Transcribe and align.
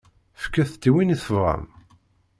Fket-t 0.43 0.83
i 0.89 0.91
win 0.93 1.13
i 1.15 1.17
tebɣam. 1.21 1.65